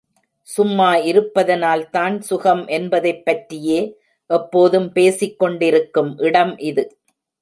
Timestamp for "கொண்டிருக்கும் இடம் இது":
5.39-6.85